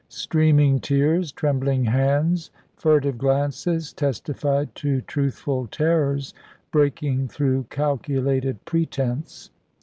Streaming 0.09 0.79
tears, 0.79 1.31
trembling 1.31 1.85
hands, 1.85 2.49
furtive 2.75 3.19
glances, 3.19 3.93
testified 3.93 4.73
to 4.73 5.01
truthful 5.01 5.67
terrors, 5.67 6.33
breaking 6.71 7.27
through 7.27 7.65
calculated 7.69 8.65
pretence. 8.65 9.51